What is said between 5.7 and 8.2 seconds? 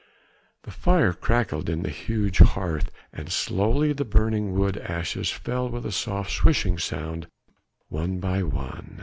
a soft swishing sound one